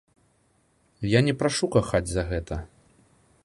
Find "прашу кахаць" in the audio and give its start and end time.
1.41-2.05